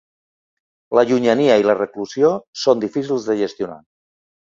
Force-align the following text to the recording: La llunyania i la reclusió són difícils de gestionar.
La 0.99 1.03
llunyania 1.09 1.59
i 1.65 1.69
la 1.69 1.77
reclusió 1.81 2.35
són 2.65 2.85
difícils 2.89 3.31
de 3.33 3.41
gestionar. 3.47 3.83